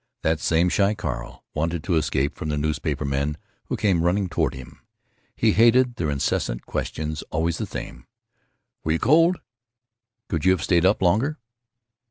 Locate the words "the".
2.49-2.57, 7.59-7.67